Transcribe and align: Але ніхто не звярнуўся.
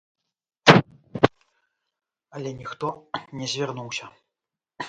Але 2.39 2.49
ніхто 2.63 2.87
не 3.41 3.45
звярнуўся. 3.53 4.05